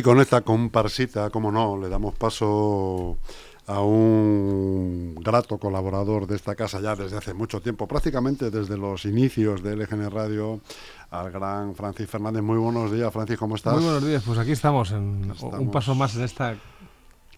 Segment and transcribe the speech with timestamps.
[0.00, 3.18] Y con esta comparsita, como no, le damos paso
[3.66, 9.04] a un grato colaborador de esta casa ya desde hace mucho tiempo, prácticamente desde los
[9.04, 10.62] inicios de LGN Radio,
[11.10, 12.42] al gran Francis Fernández.
[12.42, 13.74] Muy buenos días, Francis, ¿cómo estás?
[13.74, 16.56] Muy buenos días, pues aquí estamos, en un paso más en esta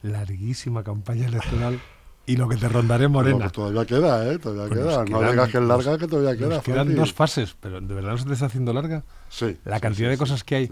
[0.03, 1.81] larguísima campaña electoral
[2.27, 3.39] y lo que te rondaré Morena.
[3.39, 4.39] Pues todavía queda, ¿eh?
[4.39, 5.05] Todavía pues queda.
[5.05, 6.61] no digas que es larga, que todavía queda.
[6.61, 9.03] quedan dos fases, pero ¿de verdad no se te está haciendo larga?
[9.31, 9.57] Sí.
[9.65, 10.71] La cantidad de cosas que hay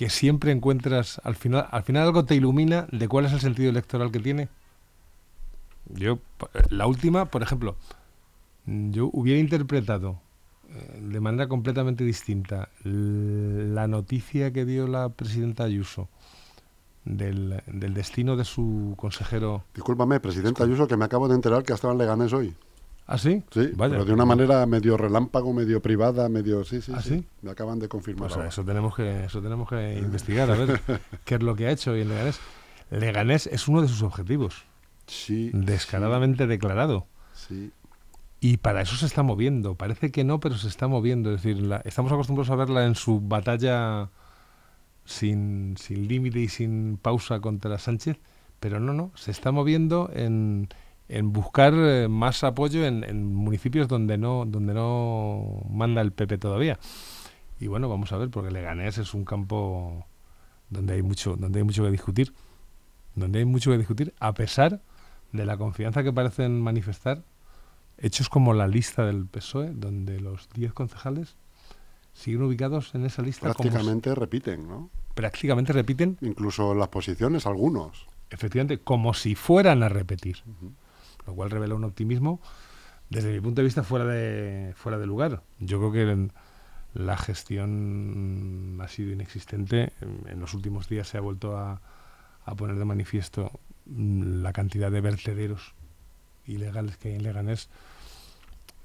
[0.00, 3.68] que siempre encuentras, al final, al final algo te ilumina de cuál es el sentido
[3.68, 4.48] electoral que tiene.
[5.90, 6.20] Yo,
[6.70, 7.76] la última, por ejemplo,
[8.64, 10.18] yo hubiera interpretado
[10.70, 16.08] eh, de manera completamente distinta la noticia que dio la presidenta Ayuso
[17.04, 19.64] del, del destino de su consejero.
[19.74, 22.54] Discúlpame, presidenta Ayuso, que me acabo de enterar que ha estado en Leganés hoy.
[23.10, 23.42] ¿Ah, sí?
[23.50, 26.62] Sí, pero de una manera medio relámpago, medio privada, medio...
[26.62, 27.26] Sí, sí, ¿Ah, sí?
[27.42, 28.30] Me acaban de confirmar.
[28.32, 30.80] Pues eso tenemos que, eso tenemos que investigar, a ver
[31.24, 32.38] qué es lo que ha hecho hoy en Leganés.
[32.88, 34.62] Leganés es uno de sus objetivos.
[35.08, 35.50] Sí.
[35.52, 37.08] Descaradamente declarado.
[37.34, 37.72] Sí.
[38.38, 39.74] Y para eso se está moviendo.
[39.74, 41.34] Parece que no, pero se está moviendo.
[41.34, 44.08] Es decir, estamos acostumbrados a verla en su batalla
[45.04, 48.18] sin, sin límite y sin pausa contra Sánchez,
[48.60, 50.68] pero no, no, se está moviendo en
[51.10, 56.78] en buscar eh, más apoyo en, municipios donde no donde no manda el PP todavía.
[57.58, 60.06] Y bueno vamos a ver porque Leganés es un campo
[60.70, 62.32] donde hay mucho donde hay mucho que discutir
[63.16, 64.80] donde hay mucho que discutir a pesar
[65.32, 67.22] de la confianza que parecen manifestar
[67.98, 71.36] hechos como la lista del PSOE donde los 10 concejales
[72.14, 76.16] siguen ubicados en esa lista prácticamente repiten no prácticamente repiten.
[76.20, 78.06] Incluso las posiciones algunos.
[78.30, 80.38] Efectivamente como si fueran a repetir
[81.26, 82.40] lo cual revela un optimismo
[83.08, 85.42] desde mi punto de vista fuera de, fuera de lugar.
[85.58, 86.28] Yo creo que
[86.94, 89.92] la gestión ha sido inexistente.
[90.00, 91.80] En, los últimos días se ha vuelto a,
[92.56, 95.74] poner de manifiesto mm, la cantidad de vertederos
[96.46, 97.68] ilegales que hay en Leganés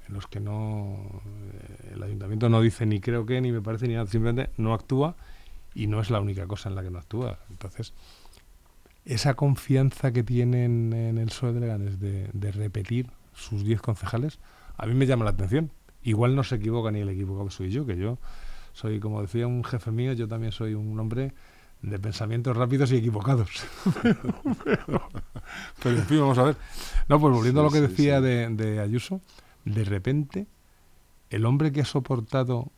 [0.06, 3.88] en los que no eh, el ayuntamiento no dice ni creo que ni me parece
[3.88, 5.16] ni nada, simplemente no actúa
[5.74, 7.38] y no es la única cosa en la que no actúa.
[7.50, 7.92] Entonces,
[9.06, 14.40] esa confianza que tienen en el PSOE de Leganés de, repetir sus 10 concejales,
[14.76, 15.70] a mí me llama la atención.
[16.02, 18.18] Igual no se equivoca ni el equivocado soy yo, que yo
[18.72, 21.32] soy, como decía un jefe mío, yo también soy un hombre
[21.82, 23.48] de pensamientos rápidos y equivocados.
[25.82, 26.56] pero, en fin, vamos a ver.
[27.08, 29.20] No, pues volviendo a lo que decía De, de Ayuso,
[29.64, 30.46] de repente
[31.30, 32.70] el hombre que ha soportado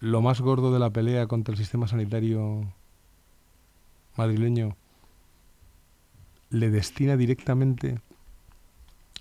[0.00, 2.72] lo más gordo de la pelea contra el sistema sanitario
[4.16, 4.76] madrileño
[6.58, 8.00] le destina directamente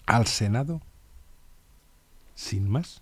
[0.06, 0.82] al Senado
[2.36, 3.02] sin más.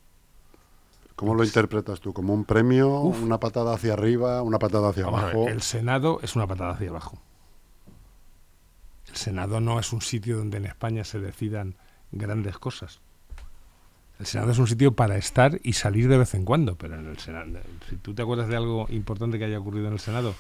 [1.16, 2.14] ¿Cómo lo interpretas tú?
[2.14, 5.48] ¿Como un premio, una patada hacia arriba, una patada hacia abajo?
[5.48, 7.20] el Senado es una patada hacia abajo.
[9.08, 11.76] El Senado no es un sitio donde en España se decidan
[12.12, 13.00] grandes cosas.
[14.20, 17.08] El Senado es un sitio para estar y salir de vez en cuando, pero en
[17.08, 20.34] el Senado, si tú te acuerdas de algo importante que haya ocurrido en el Senado,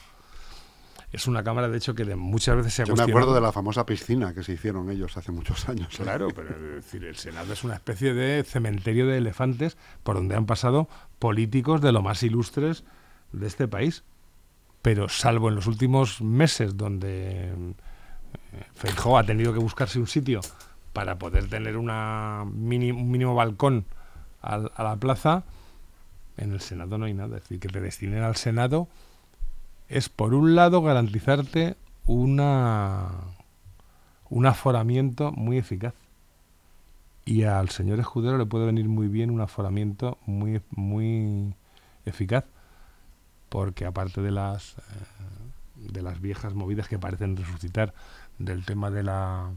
[1.14, 3.52] es una cámara, de hecho, que muchas veces se ha Yo me acuerdo de la
[3.52, 5.90] famosa piscina que se hicieron ellos hace muchos años.
[5.96, 10.36] Claro, pero es decir, el Senado es una especie de cementerio de elefantes por donde
[10.36, 12.84] han pasado políticos de lo más ilustres
[13.32, 14.04] de este país.
[14.82, 17.54] Pero salvo en los últimos meses donde eh,
[18.74, 20.42] Feijóo ha tenido que buscarse un sitio
[20.94, 23.86] para poder tener una un mínimo balcón
[24.42, 25.44] a la plaza,
[26.38, 27.38] en el Senado no hay nada.
[27.38, 28.90] Es decir, que te destinen al Senado
[29.94, 33.10] es por un lado garantizarte una
[34.30, 35.94] un aforamiento muy eficaz.
[37.26, 41.54] Y al señor escudero le puede venir muy bien un aforamiento muy muy
[42.06, 42.46] eficaz,
[43.50, 44.82] porque aparte de las eh,
[45.76, 47.94] de las viejas movidas que parecen resucitar
[48.40, 49.52] del tema de la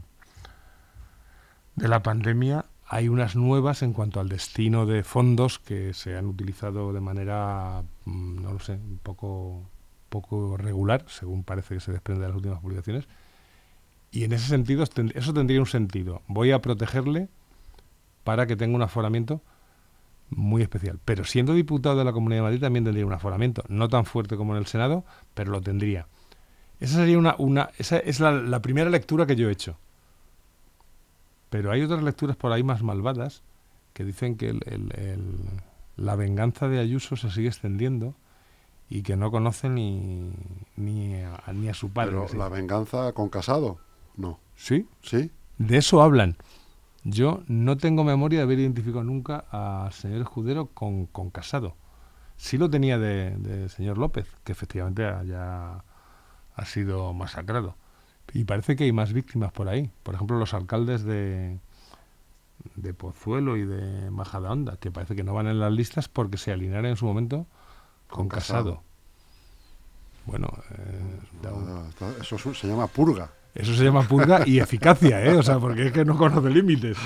[1.75, 6.27] de la pandemia, hay unas nuevas en cuanto al destino de fondos que se han
[6.27, 9.63] utilizado de manera, mm, no lo sé, un poco
[10.09, 13.07] poco regular, según parece que se desprende de las últimas publicaciones.
[14.11, 16.21] Y en ese sentido, eso tendría un sentido.
[16.27, 17.29] Voy a protegerle
[18.23, 19.41] para que tenga un aforamiento
[20.29, 20.99] muy especial.
[21.03, 24.35] Pero siendo diputado de la Comunidad de Madrid también tendría un aforamiento, no tan fuerte
[24.35, 26.07] como en el Senado, pero lo tendría.
[26.79, 29.77] Esa sería una, una esa es la, primera lectura que yo he hecho.
[31.49, 33.41] Pero hay otras lecturas por ahí más malvadas
[33.93, 34.59] que dicen que
[35.95, 38.13] la venganza de Ayuso se sigue extendiendo
[38.89, 40.31] y que no conoce ni,
[40.75, 42.11] ni, a, ni a su padre.
[42.11, 43.79] Pero la venganza con Casado,
[44.15, 44.39] no.
[44.55, 44.87] ¿Sí?
[45.01, 45.31] Sí.
[45.57, 46.37] De eso hablan.
[47.03, 51.75] Yo no tengo memoria de haber identificado nunca al señor Escudero con, con Casado.
[52.37, 55.83] Sí lo tenía de, señor López, que efectivamente ya
[56.55, 57.75] ha sido masacrado.
[58.33, 59.89] Y parece que hay más víctimas por ahí.
[60.03, 61.59] Por ejemplo, los alcaldes de,
[62.75, 66.51] de Pozuelo y de Majadahonda, que parece que no van en las listas porque se
[66.51, 67.47] alinearon en su momento
[68.07, 68.83] con, Casado.
[70.25, 71.19] Bueno, eh,
[71.51, 73.31] un- Eso es un- se llama purga.
[73.55, 75.37] eso se llama purga y eficacia, ¿eh?
[75.37, 76.97] O sea, porque es que no conoce límites.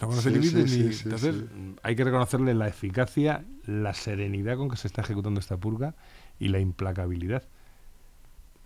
[0.00, 0.92] No conoce Sí, límites sí, ni...
[0.92, 1.34] sí, Entonces,
[1.82, 5.94] hay que reconocerle la eficacia, la serenidad con que se está ejecutando esta purga
[6.38, 7.42] y la implacabilidad.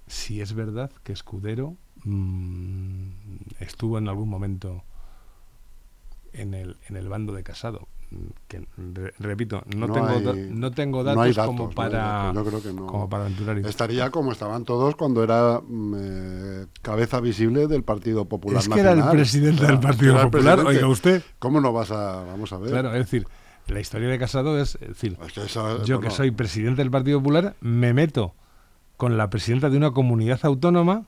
[0.06, 3.10] Si es verdad que Escudero mm,
[3.60, 4.82] estuvo en algún momento
[6.32, 7.88] en el, en el bando de Casado.
[8.10, 8.16] Mm,
[8.48, 12.60] Que, re- repito, no, No tengo, hay- da- no tengo datos, como para yo creo
[12.62, 12.86] que no.
[12.86, 17.84] como para aventurar y- Estaría como estaban todos cuando era mm, eh, cabeza visible del
[17.84, 21.22] Partido Popular Es que era el presidente O sea, del Partido Popular, oiga usted.
[21.38, 22.24] ¿Cómo no vas a...?
[22.24, 22.70] Vamos a ver.
[22.70, 23.26] Claro, es decir,
[23.68, 26.90] la historia de Casado es, es decir, Es que eso- yo que soy presidente del
[26.90, 28.34] Partido Popular me meto
[28.96, 31.06] con la presidenta de una comunidad autónoma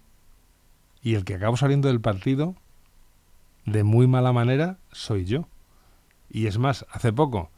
[1.03, 2.55] y el que acabo saliendo del partido
[3.67, 5.49] de muy mala manera soy yo.
[6.31, 7.51] Y es más, hace poco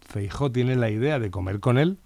[0.00, 1.98] Feijó tiene la idea de comer con él,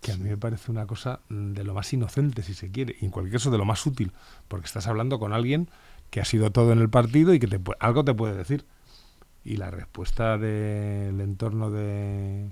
[0.00, 3.04] que a mí me parece una cosa de lo más inocente, si se quiere, y
[3.04, 4.12] en cualquier caso de lo más útil,
[4.48, 5.68] porque estás hablando con alguien
[6.10, 8.64] que ha sido todo en el partido y que te, algo te puede decir.
[9.44, 12.50] Y la respuesta del entorno de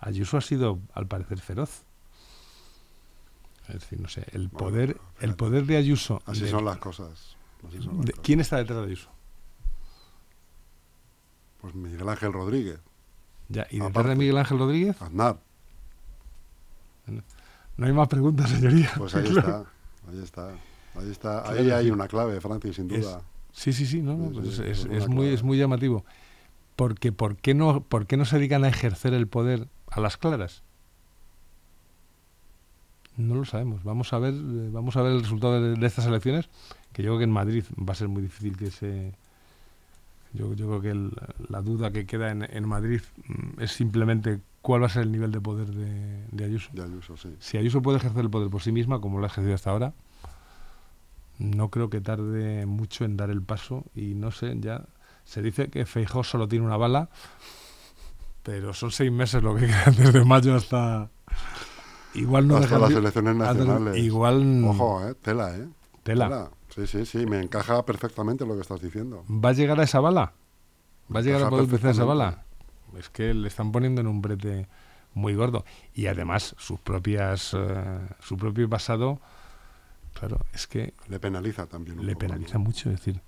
[0.00, 1.84] Ayuso ha sido, al parecer, feroz.
[3.68, 6.22] Es decir, no sé, el poder, el poder de Ayuso.
[6.26, 7.36] Así de- son las cosas.
[8.22, 9.10] ¿Quién está detrás de Ayuso?
[11.60, 12.78] Pues Miguel Ángel Rodríguez,
[13.48, 14.08] Ya, y detrás Aparte.
[14.10, 15.38] de Miguel Ángel Rodríguez, Aznar.
[17.76, 18.90] no hay más preguntas, señoría.
[18.96, 19.64] Pues ahí está.
[20.08, 20.48] Ahí está.
[20.94, 21.50] Ahí está.
[21.50, 23.22] Ahí hay una clave, Francis, sin Es- duda.
[23.52, 25.32] Sí, sí, sí, no, no, Sí, pues sí, es, es muy, clave.
[25.34, 26.04] es muy llamativo.
[26.76, 30.18] Porque ¿por qué, no, ¿por qué no se dedican a ejercer el poder a las
[30.18, 30.62] claras?
[33.16, 33.82] No lo sabemos.
[33.82, 36.50] Vamos a ver, eh, vamos a ver el resultado de, de estas elecciones,
[36.96, 39.12] que yo creo que en Madrid va a ser muy difícil que se...
[40.32, 41.12] Yo, yo creo que el-
[41.50, 45.12] la duda que queda en, en Madrid mm, es simplemente cuál va a ser el
[45.12, 46.70] nivel de poder de, de Ayuso.
[46.72, 47.36] De Ayuso, sí.
[47.38, 49.92] Si Ayuso puede ejercer el poder por sí misma, como lo ha ejercido hasta ahora,
[51.38, 53.84] no creo que tarde mucho en dar el paso.
[53.94, 54.86] Y no sé, ya
[55.26, 57.10] se dice que Feijó solo tiene una bala,
[58.42, 61.10] pero son seis meses lo que queda desde mayo hasta.
[62.14, 63.98] Igual no Hasta las elecciones nacionales.
[64.02, 65.68] Igual Ojo, eh, tela, ¿eh?
[66.06, 66.50] Tela.
[66.74, 69.24] Sí, sí, sí, me encaja perfectamente lo que estás diciendo.
[69.28, 70.32] ¿Va a llegar a esa bala?
[71.14, 72.44] ¿Va a llegar a poder utilizar esa bala?
[72.98, 74.68] Es que le están poniendo en un brete
[75.14, 75.64] muy gordo.
[75.94, 79.20] Y además, sus propias, eh, su propio pasado,
[80.14, 81.98] claro, es que Le penaliza también.
[82.00, 82.64] un le poco, penaliza ¿no?
[82.64, 82.90] mucho.
[82.90, 83.20] Es decir,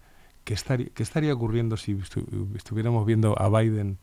[0.45, 3.99] ¿qué estaría, qué estaría ocurriendo si estu- estuviéramos viendo a Biden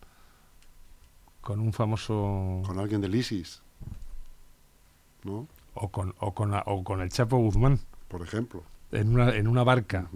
[1.41, 2.61] con un famoso.
[2.65, 3.61] Con alguien del ISIS,
[5.23, 5.47] ¿no?
[5.73, 7.79] o, con, o, con, o con el Chapo Guzmán
[8.17, 8.63] Por ejemplo.
[8.91, 10.07] en una, en una barca?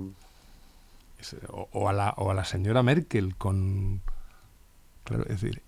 [1.50, 4.02] O, o a la, o a la señora Merkel con...
[5.04, 5.62] Claro, es decir,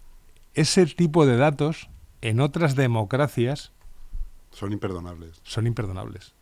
[0.53, 1.89] ese tipo de datos
[2.21, 3.71] en otras democracias
[4.51, 5.41] Son imperdonables.
[5.43, 6.33] son imperdonables.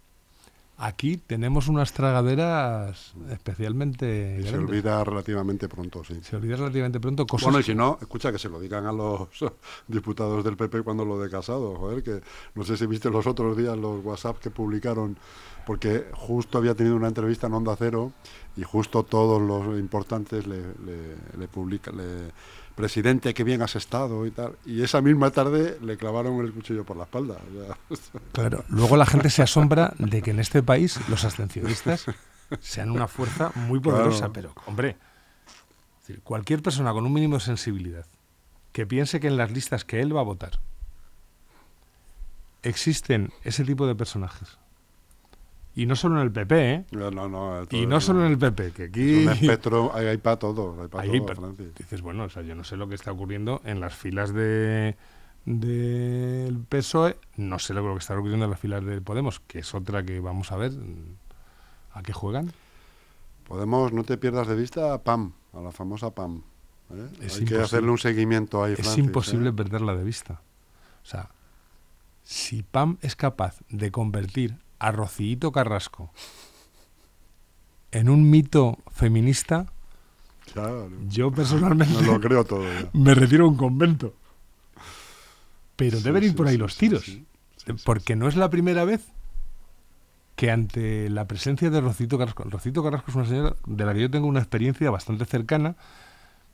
[0.82, 4.70] Aquí tenemos unas tragaderas especialmente Y se grandes.
[4.70, 6.20] olvida relativamente pronto, sí.
[6.24, 8.94] Se olvida relativamente pronto cosas Bueno, y si no, escucha que se lo digan a
[8.94, 9.28] los
[9.88, 12.22] diputados del PP cuando lo de Casado, joder, que
[12.56, 15.18] no sé si viste los otros días los WhatsApp que publicaron,
[15.66, 18.14] porque justo había tenido una entrevista en Onda Cero
[18.56, 22.32] y justo todos los importantes le, le, le publican, le,
[22.80, 26.86] presidente, qué bien has estado y tal, y esa misma tarde le clavaron el cuchillo
[26.86, 27.36] por la espalda.
[28.32, 32.06] Claro, luego la gente se asombra de que en este país los abstencionistas
[32.62, 34.34] sean una fuerza muy poderosa, Claro.
[34.34, 34.96] pero, hombre,
[36.24, 38.06] cualquier persona con un mínimo de sensibilidad
[38.72, 40.60] que piense que en las listas que él va a votar
[42.64, 44.58] existen ese tipo de personajes,
[45.80, 46.86] y no solo en el PP, ¿eh?
[46.92, 49.26] no, no, no, y no es solo en el PP, que es aquí...
[49.26, 51.74] un espectro, hay, hay para todo, hay para todo, Francis.
[51.76, 54.98] dices, bueno, o sea, yo no sé lo que está ocurriendo en las filas de
[55.46, 59.74] del PSOE, no sé lo que está ocurriendo en las filas de Podemos, que es
[59.74, 61.16] otra que vamos a ver mm,
[61.94, 62.52] a qué juegan.
[63.48, 66.44] Podemos, no te pierdas de vista a PAM, a la famosa PAM.
[66.92, 67.08] ¿eh?
[67.22, 69.54] Es Hay que hacerle un seguimiento ahí, es Francis, imposible ¿eh?
[69.54, 70.42] perderla de vista.
[71.04, 71.30] O sea,
[72.24, 76.12] si Pam es capaz de convertir a Carrasco
[77.92, 79.68] en un mito feminista,
[80.54, 82.90] Claro, yo personalmente no lo creo todo ya.
[82.94, 84.16] me retiro a un convento.
[85.76, 87.04] Pero Sí, deben ir sí, por ahí sí, los tiros.
[87.06, 87.26] sí,
[87.86, 89.08] porque no es la primera vez
[90.36, 94.02] que ante la presencia de Rocito Carrasco, Rocito Carrasco es una señora de la que
[94.02, 95.76] yo tengo una experiencia bastante cercana,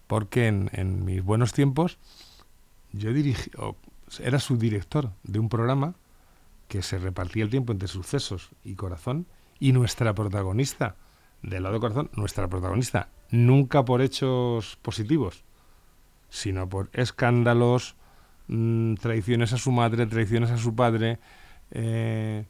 [0.08, 1.98] porque en, en mis buenos tiempos
[2.92, 3.52] yo dirigí,
[4.20, 5.96] era su director de un programa
[6.68, 9.28] que se repartía el tiempo entre sucesos y corazón,
[9.60, 10.96] y nuestra protagonista,
[11.42, 15.46] del lado de corazón, nuestra protagonista, nunca por hechos positivos,
[16.30, 17.96] sino por escándalos,
[18.48, 21.20] mm, traiciones a su madre, traiciones a su padre,
[21.72, 22.46] eh,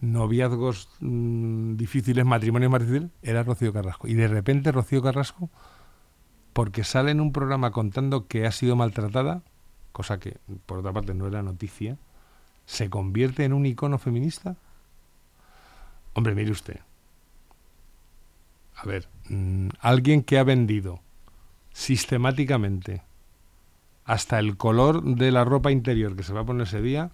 [0.00, 4.08] noviazgos mm, difíciles, matrimonios más difíciles, era Rocío Carrasco.
[4.08, 5.50] Y de repente Rocío Carrasco,
[6.52, 9.42] porque sale en un programa contando que ha sido maltratada,
[9.92, 11.98] cosa que por otra parte no era noticia,
[12.66, 14.56] se convierte en un icono feminista.
[16.14, 16.80] Hombre, mire usted.
[18.76, 21.00] A ver, mm, alguien que ha vendido
[21.72, 23.02] sistemáticamente
[24.04, 27.10] hasta el color de la ropa interior que se va a poner ese día,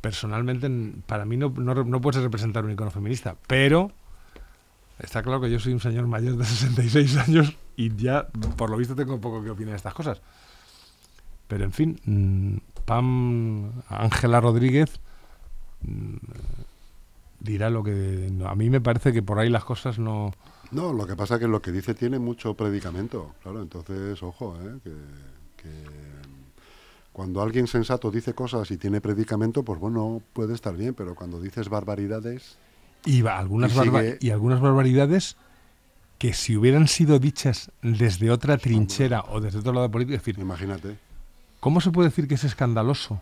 [0.00, 0.68] personalmente
[1.06, 3.92] para mí no, no, no puede representar un icono feminista, pero
[4.98, 8.26] está claro que yo soy un señor mayor de 66 años y ya
[8.56, 10.20] por lo visto tengo poco que opinar de estas cosas.
[11.46, 15.00] Pero en fin, mm, Pam Ángela Rodríguez
[15.82, 16.16] mm,
[17.40, 20.32] dirá lo que a mí me parece que por ahí las cosas no
[20.70, 24.56] no lo que pasa es que lo que dice tiene mucho predicamento claro entonces ojo
[24.60, 24.78] ¿eh?
[24.82, 24.92] que,
[25.62, 26.18] que
[27.18, 31.40] cuando alguien sensato dice cosas y tiene predicamento, pues bueno, puede estar bien, pero cuando
[31.40, 32.58] dices barbaridades...
[33.04, 33.72] Y, algunas,
[34.20, 35.36] y algunas barbaridades
[36.18, 40.38] que si hubieran sido dichas desde otra trinchera o desde otro lado político, es decir,
[40.38, 40.96] imagínate.
[41.60, 43.20] ¿Cómo se puede decir que es escandaloso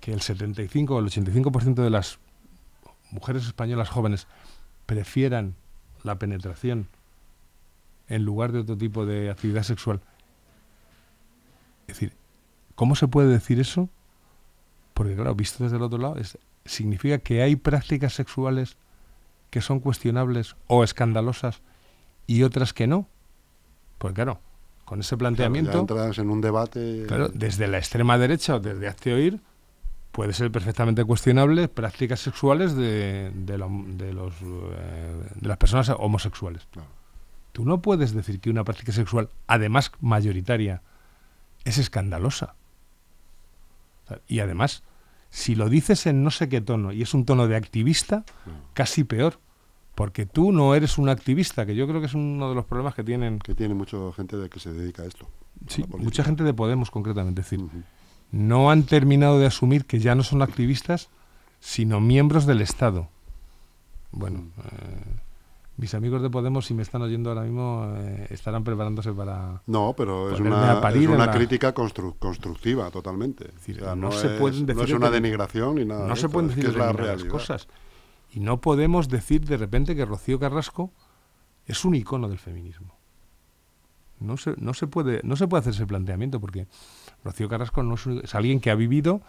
[0.00, 2.18] que el 75 o el 85% de las
[3.10, 4.26] mujeres españolas jóvenes
[4.86, 5.54] prefieran
[6.02, 6.88] la penetración
[8.08, 10.00] en lugar de otro tipo de actividad sexual?
[11.86, 12.16] Es decir,
[12.74, 13.88] ¿Cómo se puede decir eso?
[14.94, 16.16] Porque claro, visto desde el otro lado,
[16.64, 18.76] significa que hay prácticas sexuales
[19.50, 21.60] que son cuestionables o escandalosas
[22.26, 23.06] y otras que no.
[23.98, 24.40] Pues claro,
[24.92, 25.78] con ese planteamiento...
[25.78, 27.04] entras en un debate...
[27.08, 29.40] Claro, desde la extrema derecha o desde Hazte Oír
[30.10, 36.68] puede ser perfectamente cuestionable prácticas sexuales de, de, los, eh, de las personas homosexuales.
[37.52, 40.82] Tú no puedes decir que una práctica sexual, además mayoritaria,
[41.64, 42.54] es escandalosa.
[44.28, 44.82] Y además,
[45.30, 48.24] si lo dices en no sé qué tono y es un tono de activista,
[48.74, 49.38] casi peor.
[49.94, 52.94] Porque tú no eres un activista, que yo creo que es uno de los problemas
[52.94, 53.38] que tienen.
[53.38, 55.28] Que tiene mucha gente de que se dedica a esto.
[55.66, 57.42] Sí, mucha gente de Podemos, concretamente.
[57.42, 57.66] Es decir,
[58.30, 61.10] no han terminado de asumir que ya no son activistas,
[61.60, 63.08] sino miembros del Estado.
[64.12, 65.20] Bueno, eh,
[65.76, 69.62] mis amigos de Podemos, si me están oyendo ahora mismo, eh, estarán preparándose para.
[69.66, 73.50] No, pero es una, es una crítica constructiva totalmente.
[73.96, 76.06] no, se pueden decir no es una denigración ni nada.
[76.06, 77.68] No se pueden decir las cosas.
[78.32, 80.90] Y no podemos decir de repente que Rocío Carrasco
[81.66, 82.96] es un icono del feminismo.
[84.20, 86.66] No se, no se, puede, no se puede hacer ese planteamiento porque
[87.24, 89.20] Rocío Carrasco no es, es alguien que ha vivido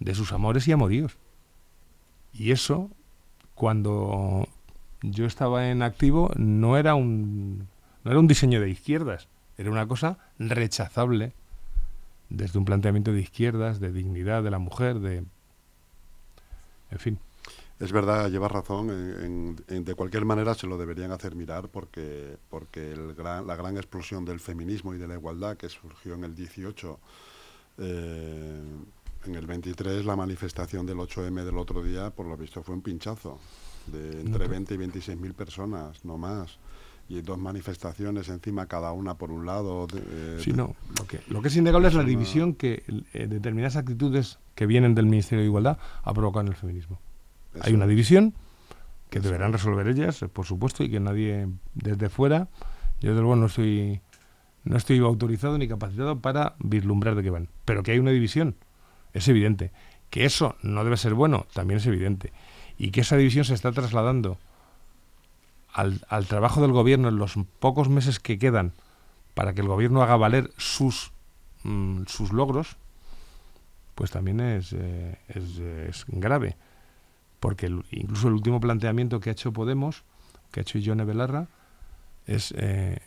[0.00, 1.16] de sus amores y amoríos.
[2.32, 2.90] Y eso,
[3.54, 4.48] cuando
[5.02, 7.68] yo estaba en activo, no era un,
[8.04, 11.32] no era un diseño de izquierdas, era una cosa rechazable
[12.28, 15.24] desde un planteamiento de izquierdas, de dignidad de la mujer, de...
[16.90, 17.18] En fin.
[17.80, 19.56] Es verdad, llevas razón.
[19.68, 24.40] de cualquier manera se lo deberían hacer mirar porque, porque el la gran explosión del
[24.40, 26.98] feminismo y de la igualdad que surgió en el 18,
[27.78, 28.62] eh,
[29.26, 32.82] en el 23 la manifestación del 8M del otro día, por lo visto fue un
[32.82, 33.38] pinchazo
[33.86, 36.58] de entre 20 y 26 mil personas, no más.
[37.10, 39.86] Y dos manifestaciones encima, cada una por un lado.
[39.94, 40.76] Eh, sí, no.
[40.98, 42.82] Lo que, lo que es innegable es la división que
[43.14, 47.00] eh, determinadas actitudes que vienen del Ministerio de Igualdad ha provocado en el feminismo.
[47.60, 48.34] Hay una división
[49.10, 52.48] que deberán resolver ellas, por supuesto, y que nadie desde fuera,
[53.00, 54.00] yo desde luego no estoy,
[54.64, 57.48] no estoy autorizado ni capacitado para vislumbrar de qué van.
[57.64, 58.56] Pero que hay una división,
[59.12, 59.72] es evidente.
[60.10, 62.32] Que eso no debe ser bueno, también es evidente
[62.78, 64.38] y que esa división se está trasladando
[65.72, 68.72] al, trabajo del gobierno en los pocos meses que quedan
[69.34, 71.12] para que el gobierno haga valer sus,
[71.64, 72.76] mm, sus logros,
[73.94, 76.56] pues también es, eh, es, grave.
[77.40, 80.04] Porque incluso el último planteamiento que ha hecho Podemos,
[80.50, 81.46] que ha hecho Ione Belarra,
[82.26, 82.98] es, eh,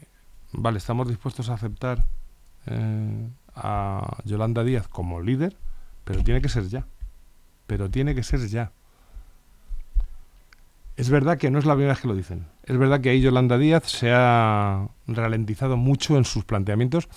[0.51, 2.05] vale, estamos dispuestos a aceptar
[2.67, 5.55] eh, a Yolanda Díaz como líder,
[6.03, 6.85] pero tiene que ser ya.
[7.67, 8.71] Pero tiene que ser ya.
[10.97, 12.45] Es verdad que no es la primera vez que lo dicen.
[12.63, 17.09] Es verdad que ahí Yolanda Díaz se ha ralentizado mucho en sus planteamientos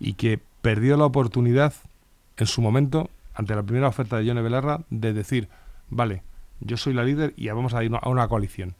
[0.00, 1.74] y que perdió la oportunidad
[2.36, 5.48] en su momento, ante la primera oferta de Yone Belarra, de decir,
[5.88, 6.22] vale,
[6.64, 8.74] yo soy la líder y vamos a ir a una coalición.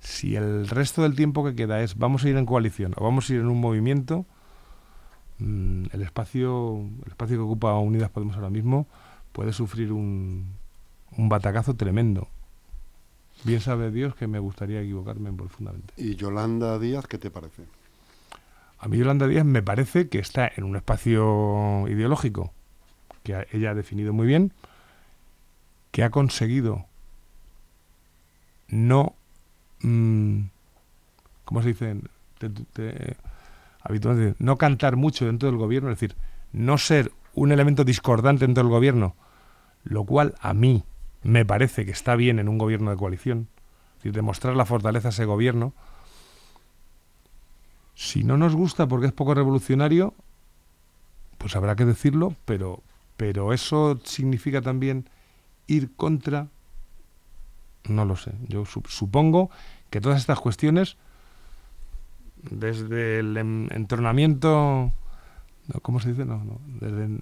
[0.00, 3.28] Si el resto del tiempo que queda es vamos a ir en coalición o vamos
[3.28, 4.24] a ir en un movimiento,
[5.38, 8.86] mm, el espacio, el espacio que ocupa Unidas Podemos ahora mismo
[9.32, 10.54] puede sufrir un,
[11.16, 12.28] un batacazo tremendo.
[13.44, 15.92] Bien sabe Dios que me gustaría equivocarme profundamente.
[15.96, 17.64] ¿Y Yolanda Díaz qué te parece?
[18.78, 22.52] A mí Yolanda Díaz me parece que está en un espacio ideológico
[23.22, 24.52] que ella ha definido muy bien,
[25.96, 26.84] que ha conseguido
[28.68, 29.14] no,
[29.80, 30.40] mm,
[31.46, 31.96] ¿cómo se dice?
[33.80, 36.14] habitualmente, no cantar mucho dentro del gobierno, es decir,
[36.52, 39.16] no ser un elemento discordante dentro del gobierno,
[39.84, 40.84] lo cual a mí
[41.22, 43.48] me parece que está bien en un gobierno de coalición,
[43.92, 45.72] es decir, demostrar la fortaleza de ese gobierno.
[47.94, 50.12] Si no nos gusta porque es poco revolucionario,
[51.38, 52.82] pues habrá que decirlo, pero,
[53.16, 55.08] pero eso significa también
[55.66, 56.48] ir contra
[57.88, 58.32] no lo sé.
[58.48, 59.50] Yo supongo
[59.90, 60.96] que todas estas cuestiones,
[62.42, 64.92] desde el entronamiento,
[65.82, 66.24] ¿cómo se dice?
[66.24, 67.20] No, no, desde,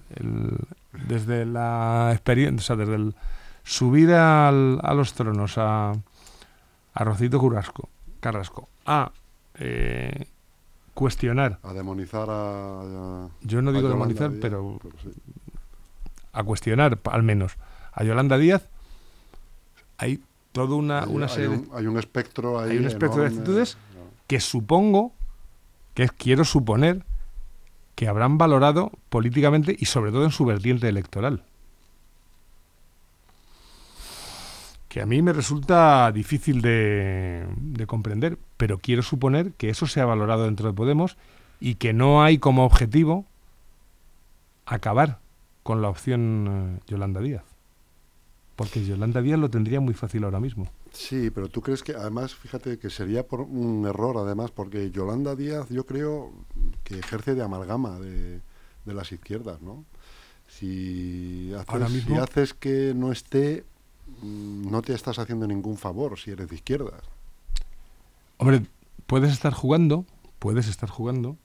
[1.07, 3.15] desde la experiencia, o sea, desde el
[3.63, 5.91] subir a los tronos a,
[6.93, 9.11] a Rocito Curasco, Carrasco, a
[9.55, 10.27] eh,
[10.93, 11.59] cuestionar.
[11.63, 13.27] A demonizar a.
[13.41, 14.79] yo no digo demonizar, pero,
[16.33, 17.57] a cuestionar, al menos,
[17.95, 18.67] a Yolanda Díaz,
[19.97, 20.21] hay
[20.51, 21.63] toda una, hay, una serie.
[21.73, 23.77] Hay un, espectro Hay un espectro de actitudes
[24.27, 25.13] que supongo,
[25.93, 27.03] que quiero suponer,
[27.95, 31.43] que habrán valorado políticamente y sobre todo en su vertiente electoral.
[34.89, 40.01] Que a mí me resulta difícil de, de comprender, pero quiero suponer que eso se
[40.01, 41.17] ha valorado dentro de Podemos
[41.61, 43.25] y que no hay como objetivo
[44.65, 45.19] acabar
[45.63, 47.54] con la opción eh, Yolanda Díaz.
[48.55, 50.67] Porque Yolanda Díaz lo tendría muy fácil ahora mismo.
[50.93, 55.35] Sí, pero tú crees que además, fíjate que sería por un error además, porque Yolanda
[55.35, 56.31] Díaz yo creo
[56.83, 58.41] que ejerce de amalgama de,
[58.85, 59.83] las izquierdas, ¿no?
[60.47, 63.65] Si haces, si haces que no esté,
[64.21, 67.01] mm, no te estás haciendo ningún favor si eres de izquierdas.
[68.37, 68.65] Hombre,
[69.05, 70.05] puedes estar jugando,
[70.39, 71.35] puedes estar jugando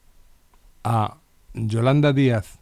[0.84, 1.16] a
[1.54, 2.59] Yolanda Díaz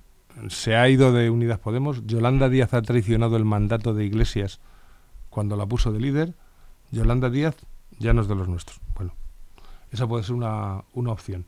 [0.48, 2.06] se ha ido de Unidas Podemos.
[2.06, 4.60] Yolanda Díaz ha traicionado el mandato de Iglesias
[5.30, 6.34] cuando la puso de líder.
[6.90, 7.56] Yolanda Díaz
[7.98, 8.80] ya no es de los nuestros.
[8.94, 9.14] Bueno,
[9.90, 11.44] esa puede ser una, opción.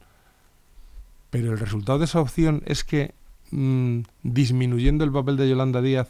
[1.30, 3.14] Pero el resultado de esa opción es que
[3.50, 6.08] mm, disminuyendo el papel de Yolanda Díaz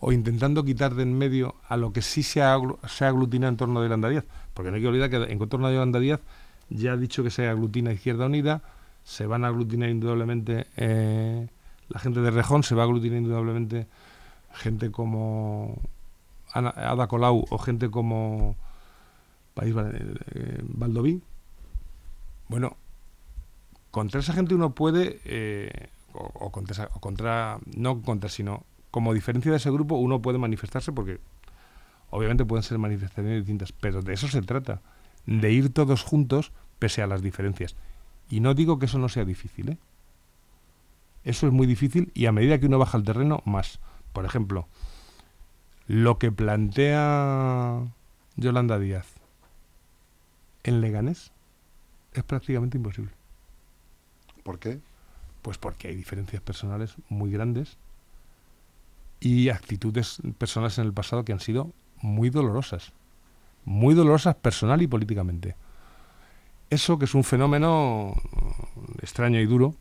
[0.00, 2.40] o intentando quitar de en medio a lo que sí se,
[2.86, 5.66] se aglutina en torno a Yolanda Díaz, porque no hay que olvidar que en torno
[5.66, 6.20] a Yolanda Díaz
[6.70, 8.62] ya ha dicho que se aglutina Izquierda Unida,
[9.02, 11.48] se van a aglutinar indudablemente eh,
[11.88, 13.86] la gente de Rejón se va a aglutinar indudablemente
[14.52, 15.80] gente como
[16.52, 18.56] Ada Colau o gente como
[19.54, 21.22] País eh, Valdoví.
[22.48, 22.76] Bueno,
[23.90, 29.50] contra esa gente uno puede, eh, o, contra, o, contra, no contra, sino como diferencia
[29.50, 31.20] de ese grupo uno puede manifestarse porque
[32.10, 34.80] obviamente pueden ser manifestaciones distintas, pero de eso se trata,
[35.26, 37.76] de ir todos juntos pese a las diferencias.
[38.30, 39.78] Y no digo que eso no sea difícil, ¿eh?
[41.24, 43.80] Eso es muy difícil y a medida que uno baja al terreno, más.
[44.12, 44.66] Por ejemplo,
[45.86, 47.82] lo que plantea
[48.36, 49.06] Yolanda Díaz
[50.64, 51.32] en Leganés
[52.12, 53.12] es prácticamente imposible.
[54.42, 54.80] ¿Por qué?
[55.42, 57.76] Pues porque hay diferencias personales muy grandes
[59.20, 62.92] y actitudes personales en el pasado que han sido muy dolorosas.
[63.64, 65.56] Muy dolorosas personal y políticamente.
[66.70, 68.14] Eso que es un fenómeno
[69.00, 69.74] extraño y duro,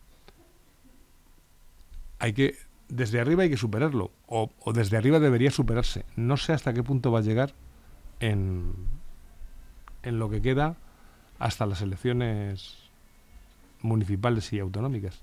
[2.19, 2.55] hay que,
[2.89, 6.05] desde arriba hay que superarlo, o, desde arriba debería superarse.
[6.15, 7.53] No sé hasta qué punto va a llegar
[8.19, 8.73] en,
[10.03, 10.75] en lo que queda
[11.39, 12.77] hasta las elecciones
[13.81, 15.21] municipales y autonómicas.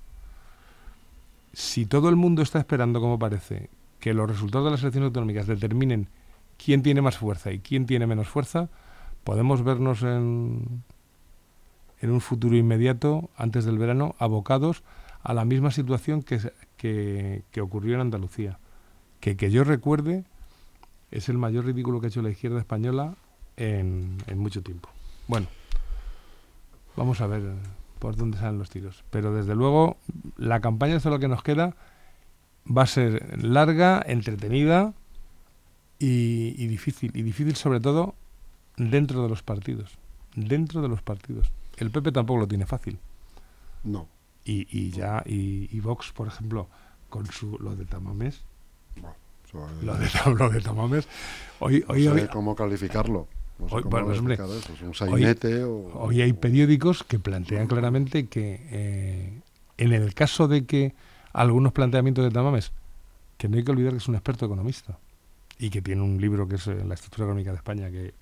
[1.53, 5.47] Si todo el mundo está esperando, como parece, que los resultados de las elecciones autonómicas
[5.47, 6.09] determinen
[6.57, 8.69] quién tiene más fuerza y quién tiene menos fuerza,
[9.25, 10.83] podemos vernos en,
[12.01, 14.83] en un futuro inmediato, antes del verano, abocados
[15.23, 16.39] a la misma situación que,
[16.85, 18.59] que, ocurrió en Andalucía.
[19.21, 20.25] Que, que yo recuerde,
[21.11, 23.15] es el mayor ridículo que ha hecho la izquierda española
[23.57, 24.91] en, mucho tiempo.
[25.27, 25.47] Bueno,
[26.97, 27.43] vamos a ver
[27.99, 29.03] por dónde salen los tiros.
[29.11, 29.97] Pero desde luego,
[30.37, 31.75] la campaña, de lo que nos queda,
[32.67, 34.93] va a ser larga, entretenida
[35.99, 37.13] y, difícil.
[37.15, 38.15] Y difícil sobre todo
[38.77, 39.97] dentro de los partidos.
[40.35, 41.51] Dentro de los partidos.
[41.79, 42.99] El PP tampoco lo tiene fácil.
[43.85, 44.14] No
[44.45, 46.69] y, ya y, Vox por ejemplo
[47.09, 48.43] con su lo de Tamames
[49.83, 51.07] lo, de, lo de Tamames
[51.61, 53.29] hoy, hoy, no sé cómo calificarlo
[53.71, 53.85] hoy,
[54.83, 59.41] un sainete hoy, hay periódicos que plantean claramente que eh,
[59.79, 60.95] en el caso de que
[61.33, 62.73] algunos planteamientos de Tamames
[63.39, 64.99] que no hay que olvidar que es un experto economista
[65.59, 68.15] y que tiene un libro que es eh, La estructura económica de España que,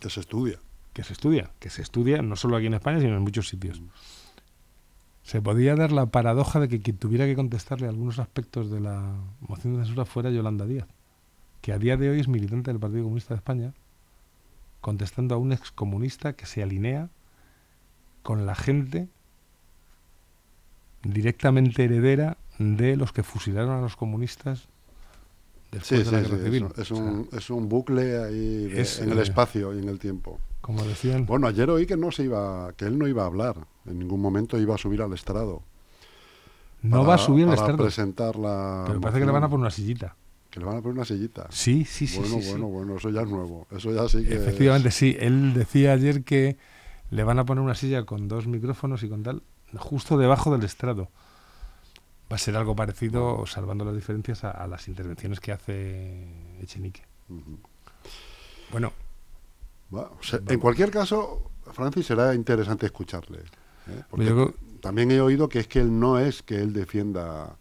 [0.00, 0.58] Que se estudia.
[0.92, 3.80] que se estudia, que se estudia no solo aquí en España, sino en muchos sitios.
[5.28, 9.12] Se podía dar la paradoja de que quien tuviera que contestarle algunos aspectos de la
[9.40, 10.88] moción de censura fuera Yolanda Díaz,
[11.60, 13.74] que a día de hoy es militante del Partido Comunista de España,
[14.80, 17.10] contestando a un excomunista que se alinea
[18.22, 19.10] con la gente
[21.02, 24.66] directamente heredera de los que fusilaron a los comunistas
[25.72, 26.66] después Sí, de sí, la sí, guerra civil.
[26.74, 29.74] Es, es O sea, un, es un bucle ahí de- Es, en el eh, espacio
[29.74, 30.38] y en el tiempo.
[30.60, 33.56] como decían, Bueno, ayer oí que no se iba, que él no iba a hablar.
[33.86, 35.62] En ningún momento iba a subir al estrado.
[36.82, 38.84] no para- va a subir para estrado, presentar la.
[38.86, 40.14] pero parece que le van a poner una sillita.
[40.50, 41.46] Que le van a poner una sillita.
[41.50, 42.18] Sí, sí, sí.
[42.18, 42.50] bueno, sí, sí.
[42.50, 43.66] bueno, bueno, eso ya es nuevo.
[43.70, 44.34] Eso ya sí que.
[44.34, 45.16] es- Efectivamente, sí.
[45.20, 46.56] Él decía ayer que
[47.10, 49.42] le van a poner una silla con dos micrófonos y con tal,
[49.76, 51.08] justo debajo del estrado.
[52.30, 56.28] Va a ser algo parecido, salvando las diferencias, a, a las intervenciones que hace
[56.60, 57.02] Echenique.
[58.70, 58.92] Bueno,
[60.54, 63.38] en cualquier caso, Francis, será interesante escucharle.
[63.38, 64.02] ¿eh?
[64.10, 67.56] Porque creo- también he oído que es que él no es que él defienda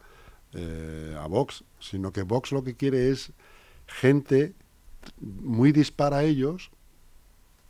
[0.54, 3.32] eh, a Vox, sino que Vox lo que quiere es
[3.88, 4.54] gente
[5.22, 6.72] muy dispara a ellos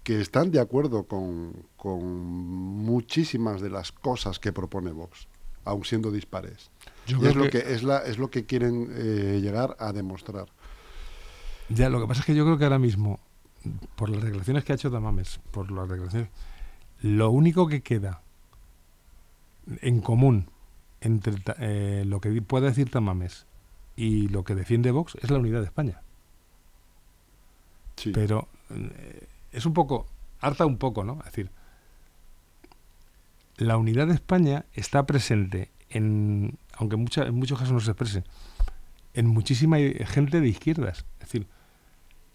[0.04, 5.28] que están de acuerdo con, con muchísimas de las cosas que propone Vox,
[5.68, 6.70] aun siendo dispares.
[7.06, 9.92] yo Y creo es, lo que, es, la, es lo que quieren eh, llegar a
[9.94, 10.48] demostrar.
[11.70, 13.20] ya lo que pasa es que yo creo que ahora mismo,
[13.96, 16.30] por las declaraciones que ha hecho Tamames, por las declaraciones,
[17.02, 18.22] lo único que queda
[19.82, 20.50] en común
[21.02, 23.46] entre eh, lo que puede decir Tamames
[23.96, 26.02] y lo que defiende Vox es la unidad de España.
[27.96, 28.12] Sí.
[28.14, 30.06] pero eh, es un poco,
[30.40, 31.18] harta un poco, ¿no?
[31.20, 31.50] Es decir,
[33.58, 38.24] la unidad de España está presente en, aunque en muchos casos no se exprese,
[39.14, 41.06] en muchísima gente de izquierdas.
[41.20, 41.48] Es decir,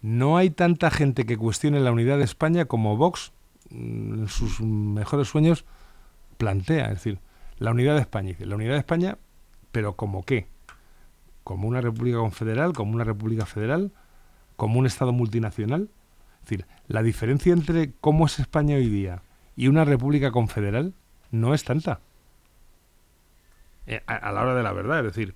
[0.01, 3.31] no hay tanta gente que cuestione la unidad de España como Vox
[3.69, 5.65] mm, en sus mejores sueños
[6.37, 6.85] plantea.
[6.85, 7.19] Es decir,
[7.57, 8.35] la unidad de España.
[8.39, 9.17] La unidad de España,
[9.71, 10.47] pero ¿como qué?
[11.43, 12.73] ¿Como una república confederal?
[12.73, 13.93] ¿Como una república federal?
[14.55, 15.89] como un Estado multinacional.
[16.35, 19.21] Es decir, la diferencia entre cómo es España hoy día
[19.55, 20.93] y una república confederal
[21.33, 21.99] no es tanta.
[23.87, 25.35] Eh, A, la hora de la verdad, es decir,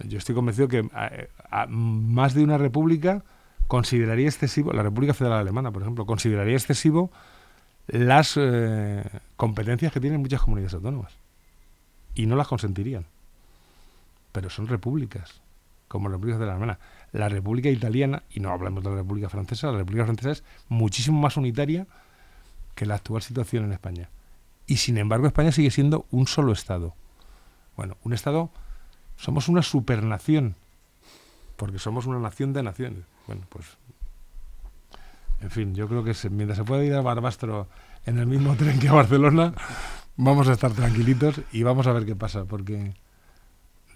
[0.00, 3.22] yo estoy convencido que a- más de una república
[3.68, 7.10] consideraría excesivo, la República Federal Alemana, por ejemplo, consideraría excesivo
[7.86, 9.04] las eh,
[9.36, 11.12] competencias que tienen muchas comunidades autónomas
[12.14, 13.06] y no las consentirían.
[14.32, 15.40] Pero son repúblicas,
[15.88, 16.78] como la República Federal Alemana.
[17.12, 21.20] La República Italiana, y no hablamos de la República Francesa, la República Francesa es muchísimo
[21.20, 21.86] más unitaria
[22.74, 24.08] que la actual situación en España.
[24.66, 26.94] Y sin embargo, España sigue siendo un solo Estado.
[27.76, 28.50] Bueno, un Estado,
[29.16, 30.56] somos una supernación,
[31.56, 33.04] porque somos una nación de naciones.
[33.26, 33.66] Bueno, pues.
[35.40, 37.68] En fin, yo creo que mientras se pueda ir a Barbastro
[38.06, 39.54] en el mismo tren que a Barcelona,
[40.16, 42.94] vamos a estar tranquilitos y vamos a ver qué pasa, porque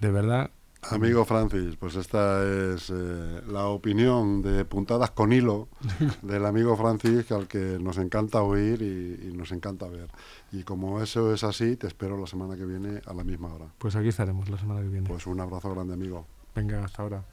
[0.01, 0.51] de verdad
[0.83, 5.69] Amigo Francis, pues esta es eh, la opinión de puntadas con hilo
[6.23, 10.09] del amigo Francis, al que nos encanta oír y, y nos encanta ver.
[10.53, 13.67] Y como eso es así, te espero la semana que viene a la misma hora.
[13.79, 15.09] Pues aquí estaremos la semana que viene.
[15.09, 16.27] Pues un abrazo grande, amigo.
[16.55, 17.25] Venga, hasta ahora.